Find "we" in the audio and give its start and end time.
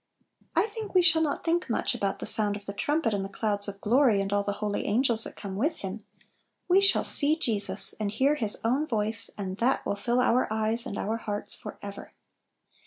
0.95-1.03, 6.67-6.81